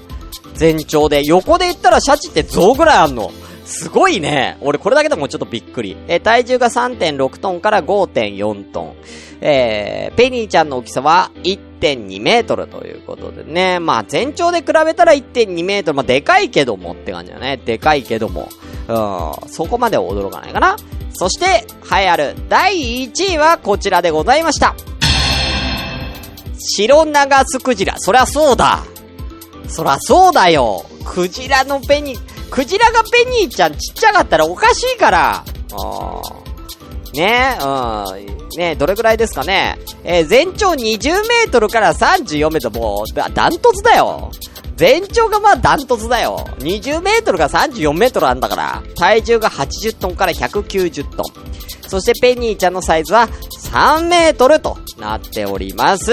[0.55, 1.25] 全長で。
[1.25, 3.31] 横で言ったらシャチって象ぐらいあんの。
[3.67, 4.57] すごいね。
[4.61, 5.97] 俺これだけでもちょっとびっくり。
[6.07, 8.95] え体重が3.6トンから5.4トン。
[9.41, 13.81] えー、ペニーちゃんの大きさは1.2メートルということでね。
[13.81, 15.97] まあ全長で比べたら1.2メートル。
[15.97, 17.57] まあでかいけどもって感じだね。
[17.57, 18.49] でかいけども。
[18.89, 20.77] うん、そこまでは驚かないかな。
[21.13, 24.77] そして、栄えある第1位はこちらでございました。
[26.59, 27.95] 白長スクジラ。
[27.99, 28.85] そりゃそうだ。
[29.67, 30.85] そりゃそうだよ。
[31.05, 35.45] クジラのペニー、クジラがペニーちゃんちっちゃかったらおかしいから。
[37.15, 38.59] ねうん。
[38.59, 39.79] ねどれぐらいですかね。
[40.05, 44.31] えー、全長20メートルから34メートル、もう、ダントツだよ。
[44.77, 46.45] 全長がまあダントツだよ。
[46.59, 48.83] 20メートルが34メートルあんだから。
[48.97, 51.27] 体重が80トンから190トン。
[51.89, 53.29] そしてペニーちゃんのサイズは
[53.73, 56.13] 3メートルとなっております。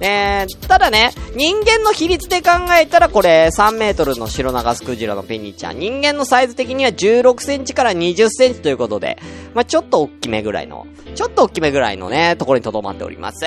[0.00, 5.78] えー、ただね、人間の比率で考えたらこれ3メートルの白長スクジラのペニーちゃん。
[5.78, 9.18] 人間のサイズ的には16センチから20センチということで、
[9.54, 13.44] まあ、ちょっと大きめぐらいの、ちょっと大きめぐらいのね、ところに留まっております。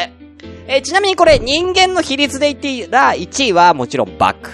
[0.68, 4.52] えー、ちなみにこれ人間の比率で言ったら1位はもちろんバック。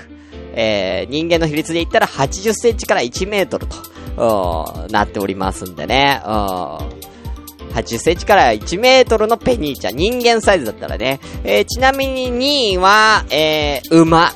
[0.53, 6.21] えー、人間の比率で言ったら80センチから1メートルと、なっておりますんでね。
[6.25, 6.98] うん
[7.69, 9.95] 80センチから1メートルのペニーちゃん。
[9.95, 11.19] 人間サイズだったらね。
[11.43, 14.33] えー、ちなみに2位は、えー、馬。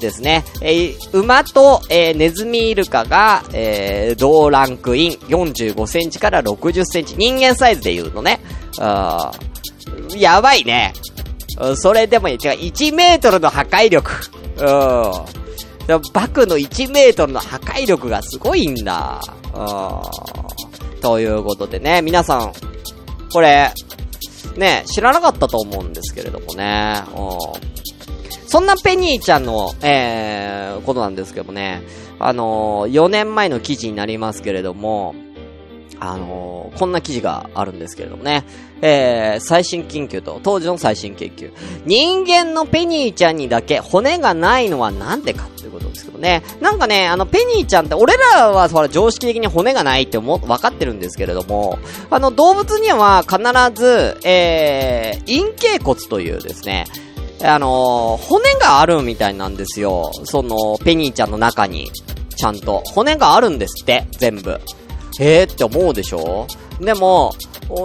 [0.00, 0.44] ですね。
[0.62, 5.12] えー、馬と、えー、ネズミイルカが、えー、同ランクイン。
[5.12, 7.16] 45センチから60センチ。
[7.16, 8.40] 人間サイズで言うとね。
[8.78, 9.32] あ
[10.16, 10.92] やばいね。
[11.74, 14.12] それでもいい、違う、1メートルの破壊力。
[14.58, 16.02] うん。
[16.12, 19.20] バクの1メートルの破壊力がすごいんだ。
[19.54, 20.37] うん。
[21.08, 22.52] ということでね、皆さん、
[23.32, 23.72] これ、
[24.58, 27.02] ね、知らなかったと思うんですけれどもね。
[27.16, 28.46] うん。
[28.46, 31.82] そんなペニーちゃんの、えー、ことなんですけどもね、
[32.18, 35.14] あのー、4年前の記事になりますけれども、
[36.00, 38.44] あのー、こんな記事があるんですけれどもね。
[38.80, 41.52] えー、最新研究と、当時の最新研究。
[41.84, 46.42] 人間のペニーちゃんにだけ骨がないのはなんでかっていうことですけどね。
[46.60, 51.78] なんかね、あの、ペニーちゃんって、俺らはほら常識的に骨がないって思、分かってるんですけれども、
[52.10, 53.38] あの、動物には必
[53.74, 56.86] ず、えー、陰茎骨というですね、
[57.42, 60.10] あのー、骨があるみたいなんですよ。
[60.24, 61.90] その、ペニーちゃんの中に。
[62.36, 62.82] ちゃんと。
[62.86, 64.60] 骨があるんですって、全部。
[65.18, 66.46] えーって思うでしょ？
[66.80, 67.34] でも、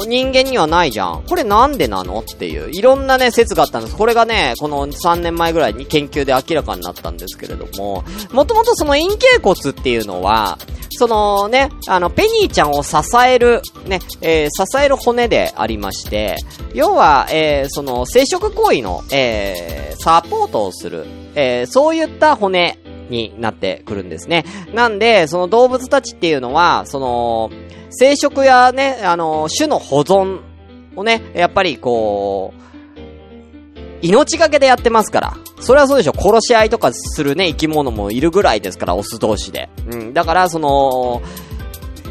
[0.07, 1.23] 人間にはないじゃん。
[1.23, 3.97] これなんでなのっていう、いろんなね、説があったんです。
[3.97, 10.57] これがね、この3年前ぐらいに研究で明らかになったんですけれども、もともとその陰茎骨っていうのは、
[10.91, 16.37] そのね、あの、ペニーちゃんを支える、ね、えー、支える骨でありまして、
[16.75, 22.77] 要は、えー、その、生殖行為の、えー、サポートをする、えー、そういった骨
[23.09, 24.45] になってくるんですね。
[24.73, 27.49] なんで、その動物たちっていうのは、その、
[27.89, 30.41] 生殖やね、あの、種の保存
[30.95, 32.63] をね、やっぱりこう、
[34.01, 35.37] 命がけでやってますから。
[35.61, 36.13] それはそうでしょ。
[36.13, 39.69] 殺し合いとかするね、生き物もいるぐらいですから、オス同士で。
[39.89, 40.13] うん。
[40.13, 41.21] だから、その、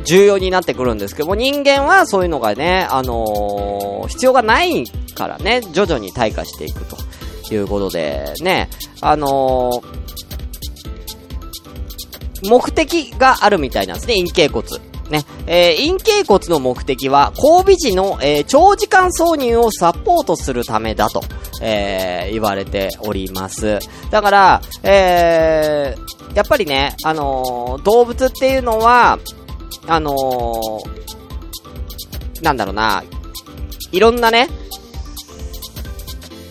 [0.05, 6.97] 重要になってくるんですけども、人間はそういうのがね、あのー、必要がないからね、徐々に退化していくと
[7.55, 8.69] いうことで、ね、
[9.01, 10.02] あのー、
[12.45, 14.67] 目的があるみたいなんですね、陰茎骨。
[15.11, 21.23] ね、えー、陰茎骨の目的は、交尾時の、えー、長時間挿入をサポートするためだと、
[21.61, 23.79] えー、言われております。
[24.11, 29.19] だから、えー、やっぱりね、あのー、動物っていうのは、
[29.87, 33.05] あのー、なんだろうな、
[33.93, 34.49] いろんなね、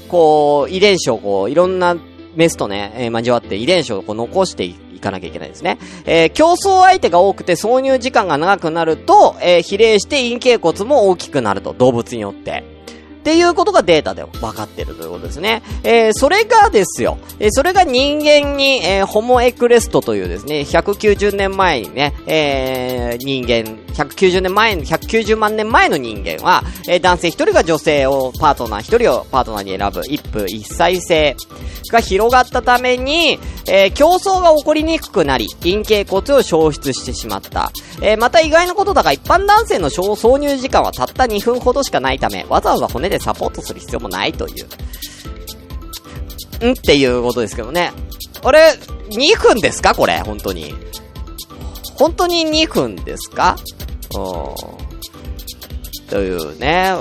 [0.07, 1.97] こう、遺伝子をこう、いろんな
[2.35, 5.77] メスとね、えー、交わって遺伝子をこう残していかなきゃいけないですね。
[6.05, 12.80] えー、競争相手が多くて挿入時間が長くなると、えー、比例して陰茎骨も大きくなると、動物によって。
[13.21, 15.61] っていうことがデータで分かってるということですね。
[15.83, 31.35] えー、それがですよ、えー、それが人間に、えー、ホモエクレストというですね、190年前にね、えー、人間、190年前、190万年前の人間は、えー、男性一人が女性をパートナー一人をパートナーに選ぶ一夫一妻制
[31.91, 37.71] が広がったために、えー、競争が起こりにくくなり、陰茎骨を消失してしまった。
[38.01, 44.65] えー、また意外なことだが一般男性の挿入時間はたった2分ほどしかないため、わざわざ骨でサポートする必要もないという。
[46.65, 46.71] ん？
[46.71, 47.91] っていうことですけどね。
[48.43, 48.73] あれ、
[49.09, 49.93] 2分ですか？
[49.93, 50.73] これ、本当に。
[51.95, 53.57] 本当に2分ですか？
[54.15, 56.07] うん。
[56.07, 56.99] というね、う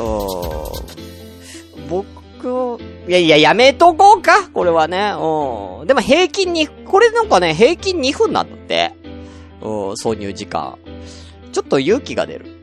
[1.81, 1.88] ん。
[1.88, 4.51] 僕、いやいや、やめとこうか？
[4.51, 5.12] これはね。
[5.16, 5.87] うん。
[5.87, 8.92] でも平均に、これなんかね、平均2分なんだって。
[9.62, 10.79] うん、挿入時間。
[11.53, 12.60] ちょっと勇気が出る。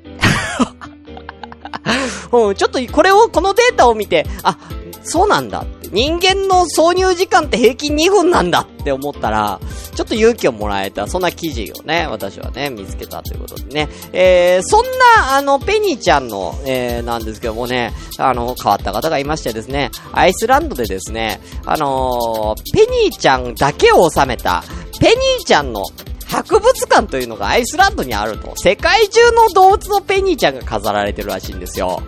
[2.32, 4.58] うん、ちょっとこれを、このデータを見て、あ、
[5.04, 5.78] そうなんだって。
[5.92, 9.60] 人間の挿入時間って平均2分なんだって思ったら、
[9.96, 13.90] ちょっと勇気をもらえた、そんな記事をね、私はね、見つけたということでね。
[14.12, 14.84] えー、そん
[15.16, 24.64] な、あの、ペニーちゃんの、えー、なんですけどもね、あの、変わった方がいましてですね、アイスランドでですね、あのー、ペニーちゃんだけを収めた、
[25.00, 25.84] ペニーちゃんの
[26.28, 28.54] 博物館というのがアイスランドにあると。
[28.56, 32.02] 世界中の動物のペニーちゃんが飾られてるらしいんですよ。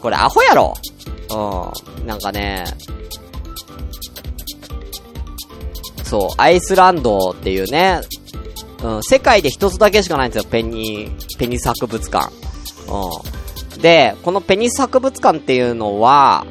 [0.00, 0.74] これアホやろ。
[1.30, 2.06] うん。
[2.06, 2.64] なんかね、
[6.04, 8.00] そう、アイスランドっていうね、
[8.82, 12.32] うん、世界で一つだけしかないんですよ、ペニー、ペニス博物館。
[12.88, 13.80] うん。
[13.80, 16.46] で、このペニス博物館っていうのは、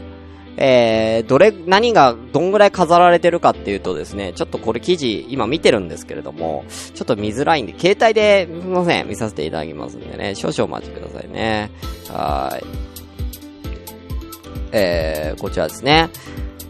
[0.58, 6.64] えー、どれ、何が、どんぐらい飾られてるかっていうとですね、ちょっとこれ記事、今見てるんですけれども、
[6.94, 11.72] ちょっと見づらいんで、携帯で、すいません、見させていただきますんでね、少々お待ちくださいね。
[12.10, 12.66] はい。
[14.72, 16.10] えー、こちらですね。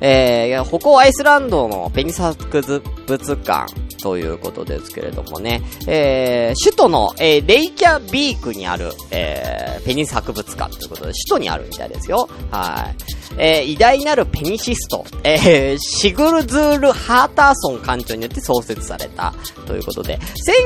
[0.02, 2.62] えー、北欧アイスランドのペニサ博
[3.08, 5.62] 物館ということですけれどもね。
[5.88, 12.28] えー、首都の、えー、レイキャビークにある、えー、ペニス博物館ということで、首都にあるみたいですよ。
[12.52, 13.14] はい。
[13.38, 19.34] えー、偉大なるペニシスト、えー、シグルズール・ハーターソン館長によって創設された
[19.66, 20.20] ということで、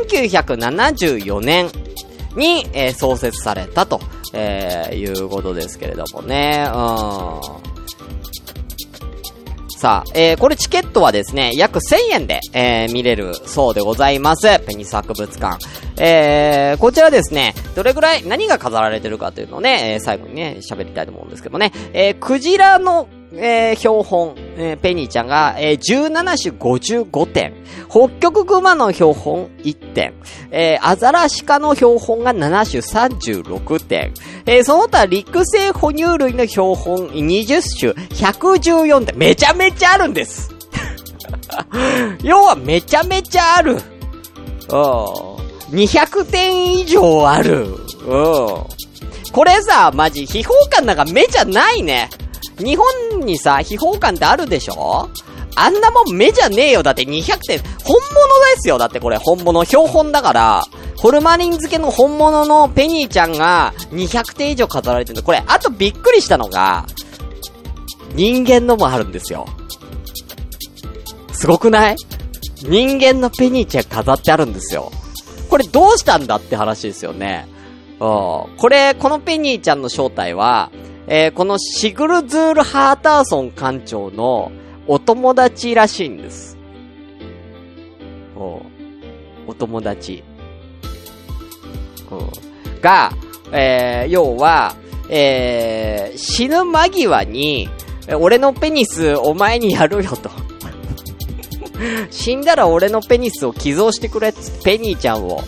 [0.10, 1.70] 1974年
[2.36, 4.02] に、えー、創設されたと、
[4.34, 6.68] えー、いうことですけれどもね。
[6.74, 7.68] うん。
[9.78, 14.60] さあ、えー、これチケットはですね、約1000円で、えー、見れるそうでございます。
[14.66, 15.60] ペニス博物館。
[16.02, 27.54] えー、こちらですね、どれぐらい、何が飾られてるかというのをね、えー、最後にね、喋りたいと思うんですけどね、えー、クジラのえー、標本、えー、ペニーちゃんが、えー、17種55点。
[27.90, 30.14] 北極熊の標本1点。
[30.52, 34.14] えー、アザラシカの標本が7種36点。
[34.46, 39.18] えー、その他陸生哺乳類の標本20種114点。
[39.18, 40.54] めちゃめちゃあるんです
[42.24, 43.74] 要はめちゃめちゃある。
[43.74, 43.80] うん。
[45.72, 47.66] 200点以上ある。
[47.66, 48.78] うん。
[49.32, 52.10] これさ、マジ、秘宝館なんか目じゃないね。
[52.58, 55.10] 日本にさ、秘宝館ってあるでしょ？
[55.56, 56.84] あんなもん目じゃねえよ。
[56.84, 57.60] だって200点。
[57.84, 58.00] 本物
[58.56, 58.78] ですよ。
[58.78, 59.66] だってこれ本物。
[59.66, 60.64] 標本だから、
[60.98, 66.86] ホルマリン漬けの本物のペニーちゃんが200点以上飾られてるのこれ、あとびっくりしたのが、
[68.14, 69.48] 人間のもあるんですよ。
[71.34, 71.96] すごくない？
[72.64, 74.92] 人間のペニーちゃん飾ってあるんですよ。
[75.50, 77.48] これどうしたんだって話ですよね。
[77.94, 77.98] うん。
[78.00, 80.72] これ、このペニーちゃんの正体は、
[81.08, 84.52] えー、このシグルズール・ハーターソン館長の
[84.88, 86.58] お友達らしいんです。
[88.36, 88.62] お
[89.48, 90.24] お友達。
[92.82, 93.12] が、
[93.52, 94.76] えー、要は、
[95.10, 97.70] えー、死ぬ間際に、
[98.20, 100.30] 俺のペニスお前にやるよと。
[102.12, 104.34] 死んだら俺のペニスを寄贈してくれ
[104.64, 105.42] ペニーちゃんを、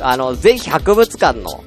[0.00, 1.64] あの、ぜひ博物館の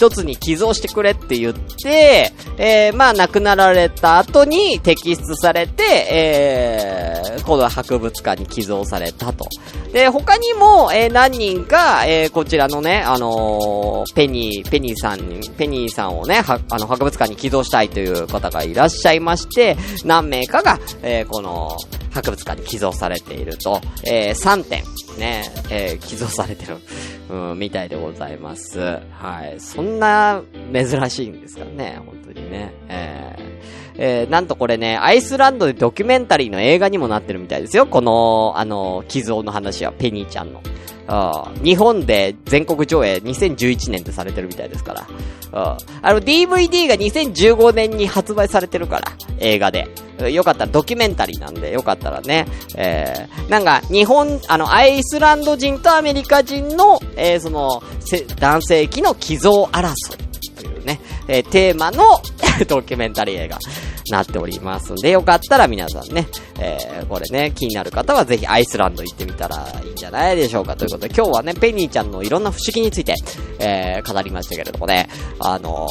[0.00, 7.19] 一つに寄贈してくれって言って、えー、まあ亡くなられた後に摘出されて、え、
[7.50, 9.44] この博物館に寄贈されたと。
[9.92, 21.76] で、他にも、えー、何人か、えー、こちらのね、あのー、ペニー、ペニーさんに、ペニーさんをね、は、あの、博物館に寄贈したいという方がいらっしゃいまして、何名かが、えー、この、
[22.12, 24.84] 博物館に寄贈されていると、えー、3点、
[25.18, 26.76] ね、えー、寄贈されてる、
[27.30, 28.78] うん、みたいでございます。
[28.78, 28.98] は
[29.44, 29.56] い。
[29.58, 30.40] そんな、
[30.72, 32.72] 珍しいんですかね、本当にね。
[32.88, 33.39] えー、
[33.96, 37.86] えー、なんとこれね、アイスランドでドキュメンタリーの映画にもなってるみたいですよ。
[37.86, 40.60] この、あの、寄贈の話は、ペニーちゃんの。
[41.12, 45.06] あ日本で全国上映2011年でされてるみたいですから。
[45.52, 49.88] ああの DVD が2015年に発売されてるから、映画で。
[50.28, 57.82] よかったらドキュメンタリーなんで、よかったらね、えー、なんか、日本、あの、アイスランド人とアメリカ人の、えー、その、
[58.38, 60.30] 男性器の寄贈争い
[60.90, 62.20] ね、えー、テーマの
[62.68, 63.58] ドキュメンタリー映画。
[64.10, 66.26] なっておりますんで、よかったら皆さんね、
[66.58, 70.76] えー、これね、気になる方はぜひアイスランド行ってみたらいいんじゃないでしょうか。
[70.76, 73.14] ということで、今日はね、ペニーちゃんのいろんな不思議について、
[73.58, 75.86] えー、語りましたけれどもね、あの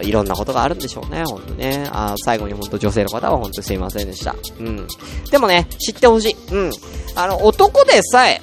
[0.00, 1.88] ー、いろんなことがあるんでしょうね、ほんとね。
[1.90, 4.36] あ最後にほんと女性の方はほんとすいませんでした。
[4.58, 4.86] うん。
[5.30, 6.36] でもね、知ってほしい。
[6.52, 6.70] うん。
[7.14, 8.40] あの、男でさえ、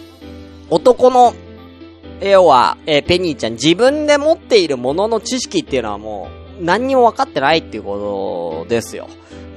[0.69, 1.33] 男の、
[2.29, 9.07] 要は、えー、ペニーちゃん自分で持っているものの知識っていうのはもう、何にも分かってないっていうことですよ。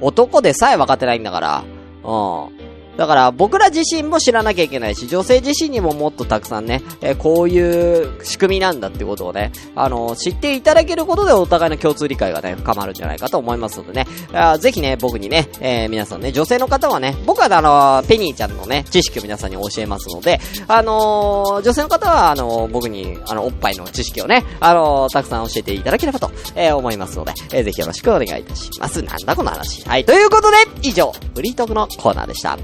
[0.01, 1.63] 男でさえ分かってないんだから。
[2.03, 2.66] うん。
[2.97, 29.01] だから僕ら自身も知らなきゃいけないし、女性自身にももっとたくさんね、えー、こういう仕組みなんだってことをね、あのー、知っていただけることでお互いの共通理解がね、深まるんじゃないかと思いますのでね、あぜひね、僕にね、えー、皆さんね、女性の方はね、僕はあのペニーちゃんのね、知識を皆さんに教えますので、あの女性の方は、あの僕に、あの、おっぱいの知識をね、あのたくさん教えていただければと、え思いますので、えぜひよろしくお願いいたします。
[29.01, 29.87] なんだこの話。
[29.87, 32.57] はい、ということで、以上、フリートークのコーナーでした。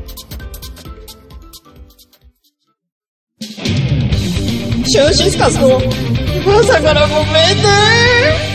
[4.85, 5.79] シュンシスカスの
[6.59, 8.52] 朝からごめんね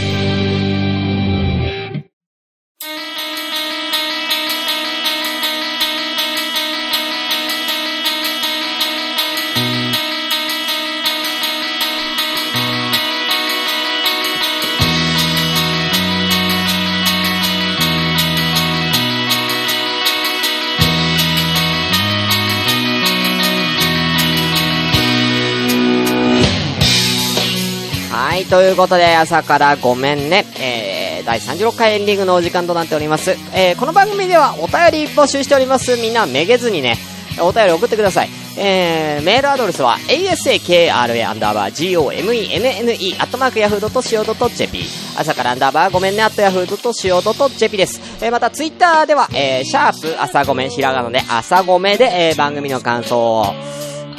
[28.49, 30.47] ということで、朝からごめんね。
[30.59, 33.33] えー、第36回エンディングのお時間となっております。
[33.55, 35.97] えー、この番組ではお便り募集しております。
[35.97, 36.97] みんなめげずにね、
[37.43, 38.31] お便り送ってください。
[38.57, 40.91] えー、メールアドレスは asakra
[41.29, 44.83] アンダーバー gomenne アットマークヤフードと .co.jp
[45.17, 48.01] 朝からアンダーバーごめんねアットヤフードと .co.jp です。
[48.25, 53.45] えー、またツイッターでは、えー、シャープ朝ごめんひらがなで朝ごめで、えー、番組の感想を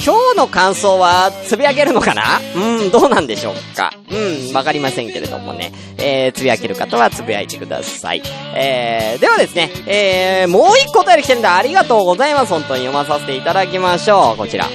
[0.02, 2.39] 今日の感想は、つぶやけるのかな？
[2.56, 3.93] うん、どうなんでしょうか？
[4.10, 5.74] うん、わかりませんけれどもね。
[5.97, 8.24] えー、つぶやける方はつぶやいてください。
[8.56, 12.54] えー、ではですね、えー、もう一個お便り来てるんでありがとうございます。
[12.54, 14.38] 本当に読まさせていただきましょう。
[14.38, 14.66] こちら。
[14.66, 14.72] は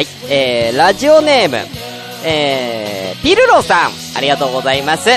[0.00, 1.56] い、えー、ラジオネーム、
[2.24, 5.08] えー、ピルロさん、ありがとうございます。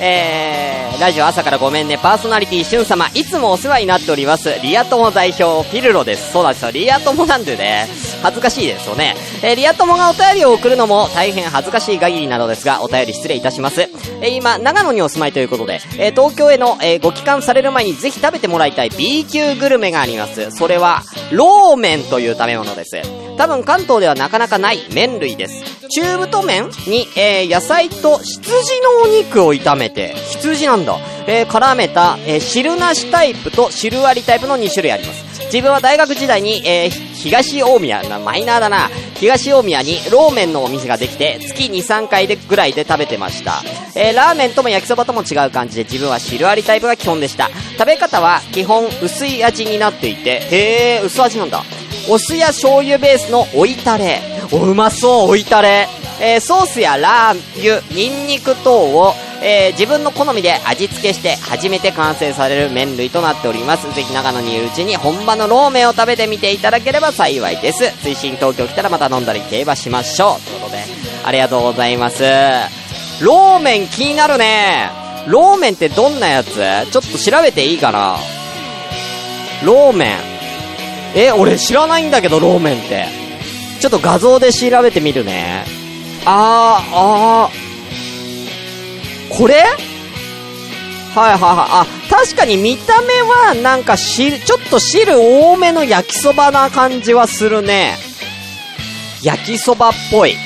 [0.00, 6.32] えー、ラジオ朝からごめんね、パーソナリティしゅん様、いつもお世話になっております、リア友代表、ピルロです。
[6.32, 7.88] そうなんですよ、リア友なんでね、
[8.22, 9.16] 恥ずかしいですよね。
[9.42, 13.88] えー、リア友がお便りを送るのも大変恥ずかしい限りなのですが、お便り失礼いたします。
[14.20, 20.50] えー、今、長野にお住まいということで、えー、東京への、えー、ご帰還される前にぜひ食べてもらいたい B 級グルメがあります。
[20.52, 23.27] それは、ローメンという食べ物です。
[23.38, 25.88] 多分関東ではなかなかない麺類です。
[25.88, 30.98] 中太麺に、えー、野菜と羊のお肉を炒めて、羊なんだ。
[31.28, 35.28] えー、絡めた、えー、汁なしタイプと汁ありタイプの2種類あります。
[35.46, 38.90] 自分は大学時代に、えー、東大宮、な、マイナーだな。
[39.14, 43.62] 東大宮にローメンのお店ができて、月2、3回でぐらいで食べてました。
[43.94, 47.50] えー、ラーメンとも焼きそばとも違う感じで自分は汁ありタイプが基本でした。
[47.78, 51.62] 食べ方は基本薄い味になっていて、へー、薄味なんだ。
[52.08, 54.20] お酢や醤油ベースの追いタレ。
[54.50, 55.86] お、うまそう、追いタレ。
[56.20, 63.94] えー、ソースやラー油、ニンニク等を、えー、自分の好みで味付けして初めて完成される麺類となっております。
[63.94, 67.84] ぜひ長野にいるうちに本場のローメンを食べてみていただければ幸いです。
[68.02, 70.42] 推進東京来たらまた飲んだり競馬しましょう。
[70.42, 70.82] ということで、
[71.24, 72.24] ありがとうございます。
[73.20, 74.90] ローメン気になるね。
[75.28, 76.54] ローメンってどんなやつ？
[76.90, 78.16] ちょっと調べていいかな
[79.62, 80.37] ローメン。
[81.14, 83.06] え、俺知らないんだけど、ローメンって。
[83.80, 85.64] ちょっと画像で調べてみるね。
[86.24, 89.38] あー、あー。
[89.38, 89.64] これ？
[91.14, 91.40] はいはいはい。
[91.40, 97.96] あ、確かに見た目はなんか汁、ちょっと汁多めの焼きそばな感じはするね。
[99.22, 100.36] 焼きそばっぽい。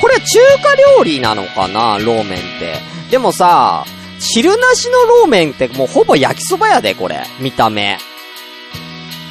[0.00, 2.80] これ中華料理なのかなローメンって。
[3.10, 3.84] でもさ、
[4.18, 7.24] 汁なしのローメンってもうほぼ焼きそばやで、これ。
[7.38, 7.98] 見た目。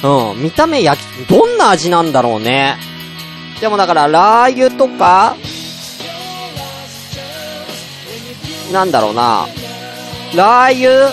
[0.06, 2.76] うん、見た目焼き、どんな味なんだろうね。
[3.60, 5.36] でもだからラー油とか、
[8.72, 9.48] なんだろうな、
[10.34, 11.10] ラー油、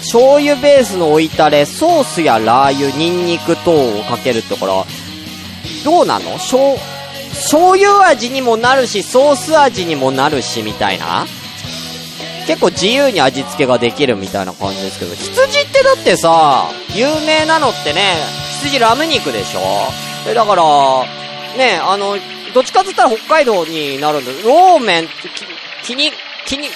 [0.00, 4.86] 醤油ベースの置いたれ、ソースやラー油、ニンニク等をかけるところ、
[5.84, 6.32] どうなの？
[6.32, 6.76] 醤、
[7.30, 11.26] 醤油味にもなるし、ソース味にもなるし、みたいな。
[12.46, 18.14] 結構自由に味付けができるみたいな感じですけど、羊ってだってさ、有名なのってね、
[18.60, 19.60] 羊ラム肉でしょ？
[20.28, 20.62] え、だから、
[21.56, 22.16] ね、あの、
[22.54, 24.30] どっちかって言ったら北海道になるんだ。
[24.44, 25.10] ローメンって
[25.84, 26.12] 気に
[26.46, 26.68] 気に、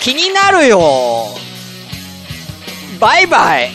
[0.00, 0.80] 気になるよ。
[2.98, 3.70] バイバイ。